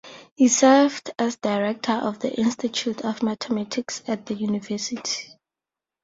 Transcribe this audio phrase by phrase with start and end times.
[0.33, 5.31] He served as Director of the Institute of Mathematics at the university.